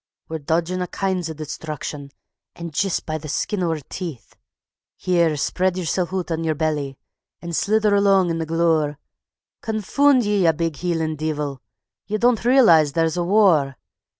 We're 0.27 0.39
dodgin' 0.39 0.81
a' 0.81 0.87
kinds 0.87 1.29
o' 1.29 1.33
destruction, 1.35 2.09
an' 2.55 2.71
jist 2.71 3.05
by 3.05 3.19
the 3.19 3.29
skin 3.29 3.61
o' 3.61 3.69
oor 3.69 3.81
teeth. 3.87 4.35
Here, 4.97 5.37
spread 5.37 5.77
yersel 5.77 6.11
oot 6.11 6.31
on 6.31 6.43
yer 6.43 6.55
belly, 6.55 6.97
and 7.39 7.55
slither 7.55 7.93
along 7.93 8.31
in 8.31 8.39
the 8.39 8.47
glaur; 8.47 8.97
Confoond 9.61 10.23
ye, 10.23 10.43
ye 10.47 10.51
big 10.53 10.77
Hielan' 10.77 11.17
deevil! 11.17 11.59
Ye 12.07 12.17
don't 12.17 12.43
realize 12.43 12.93
there's 12.93 13.15
a 13.15 13.23
war. 13.23 13.75